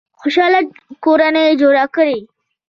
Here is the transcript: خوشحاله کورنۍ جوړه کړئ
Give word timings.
خوشحاله 0.21 0.59
کورنۍ 1.05 1.47
جوړه 1.61 1.85
کړئ 1.95 2.15